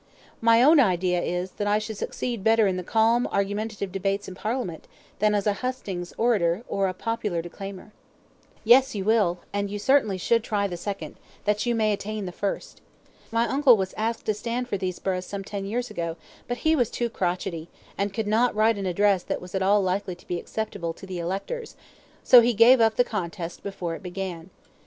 My 0.41 0.63
own 0.63 0.79
idea 0.79 1.21
is, 1.21 1.51
that 1.51 1.67
I 1.67 1.77
should 1.77 1.95
succeed 1.95 2.43
better 2.43 2.65
in 2.65 2.75
the 2.75 2.81
calm 2.83 3.27
argumentative 3.27 3.91
debates 3.91 4.27
in 4.27 4.33
Parliament, 4.33 4.87
than 5.19 5.35
as 5.35 5.45
a 5.45 5.53
hustings 5.61 6.11
orator, 6.17 6.63
or 6.67 6.87
a 6.87 6.93
popular 6.95 7.39
declaimer." 7.43 7.91
"Yes, 8.63 8.95
you 8.95 9.05
will, 9.05 9.41
and 9.53 9.69
you 9.69 9.77
certainly 9.77 10.17
should 10.17 10.43
try 10.43 10.65
the 10.65 10.75
second, 10.75 11.17
that 11.45 11.67
you 11.67 11.75
may 11.75 11.93
attain 11.93 12.23
to 12.23 12.31
the 12.31 12.31
first. 12.31 12.81
My 13.31 13.47
uncle 13.47 13.77
was 13.77 13.93
asked 13.95 14.25
to 14.25 14.33
stand 14.33 14.67
for 14.67 14.75
these 14.75 14.97
burghs 14.97 15.27
some 15.27 15.43
ten 15.43 15.65
years 15.65 15.91
ago, 15.91 16.17
but 16.47 16.57
he 16.65 16.75
was 16.75 16.89
too 16.89 17.07
crotchety, 17.07 17.69
and 17.95 18.11
could 18.11 18.25
not 18.25 18.55
write 18.55 18.79
an 18.79 18.87
address 18.87 19.21
that 19.21 19.39
was 19.39 19.53
at 19.53 19.61
all 19.61 19.83
likely 19.83 20.15
to 20.15 20.27
be 20.27 20.39
acceptable 20.39 20.93
to 20.93 21.05
the 21.05 21.19
electors, 21.19 21.75
so 22.23 22.41
he 22.41 22.55
gave 22.55 22.81
up 22.81 22.95
the 22.95 23.03
contest 23.03 23.61
before 23.61 23.93
it 23.93 24.01
began. 24.01 24.49